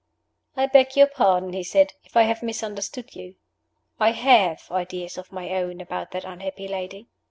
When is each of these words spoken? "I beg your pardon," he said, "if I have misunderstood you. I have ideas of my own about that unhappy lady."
"I 0.57 0.65
beg 0.65 0.95
your 0.95 1.05
pardon," 1.05 1.53
he 1.53 1.61
said, 1.61 1.93
"if 2.05 2.17
I 2.17 2.23
have 2.23 2.41
misunderstood 2.41 3.15
you. 3.15 3.35
I 3.99 4.13
have 4.13 4.63
ideas 4.71 5.15
of 5.15 5.31
my 5.31 5.51
own 5.51 5.79
about 5.79 6.09
that 6.09 6.25
unhappy 6.25 6.67
lady." 6.67 7.07